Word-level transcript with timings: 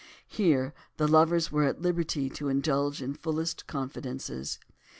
Here 0.27 0.73
the 0.97 1.07
lovers 1.07 1.51
were 1.51 1.65
at 1.65 1.83
liberty 1.83 2.27
to 2.31 2.47
indulge 2.49 3.03
in 3.03 3.13
fullest 3.13 3.67
confidences. 3.67 4.57